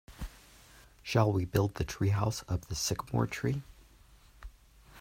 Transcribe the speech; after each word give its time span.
Shall 1.03 1.31
we 1.31 1.45
build 1.45 1.75
the 1.75 1.85
treehouse 1.85 2.43
up 2.49 2.65
this 2.65 2.79
sycamore 2.79 3.27
tree? 3.27 3.61